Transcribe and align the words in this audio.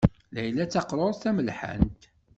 Layla 0.33 0.63
d 0.65 0.71
taqṛuṛt 0.71 1.19
tamelḥant. 1.23 2.01